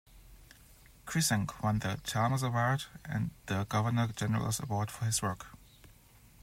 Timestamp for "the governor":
3.45-4.07